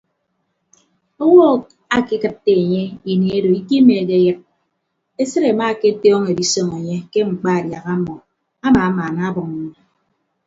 Owo 1.23 1.47
akekịtte 1.97 2.51
enye 2.61 2.83
ini 3.11 3.27
odo 3.37 3.49
ikimeehe 3.61 4.03
eyịd 4.19 4.39
esịt 5.21 5.43
amaaketọñọ 5.51 6.25
edisọñ 6.33 6.69
enye 6.79 6.95
ke 7.11 7.19
mkpa 7.29 7.49
adiaha 7.57 7.89
amọ 7.97 8.15
amamaanabʌññọ. 8.67 9.79